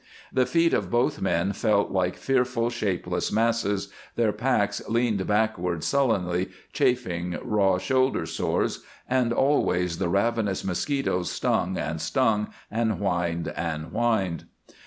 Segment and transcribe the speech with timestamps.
[0.33, 6.49] The feet of both men felt like fearful, shapeless masses; their packs leaned backward sullenly,
[6.73, 13.89] chafing raw shoulder sores; and always the ravenous mosquitoes stung and stung, and whined and
[13.91, 14.45] whined.